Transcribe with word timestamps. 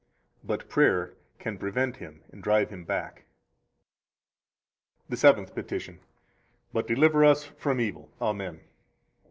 But 0.43 0.67
prayer 0.67 1.13
can 1.37 1.59
prevent 1.59 1.97
him 1.97 2.23
and 2.31 2.41
drive 2.41 2.71
him 2.71 2.85
back. 2.85 3.25
The 5.09 5.15
Seventh 5.15 5.53
Petition. 5.53 5.97
112 6.71 6.73
But 6.73 6.87
deliver 6.87 7.23
us 7.23 7.43
from 7.45 7.79
evil. 7.79 8.09
Amen. 8.19 8.61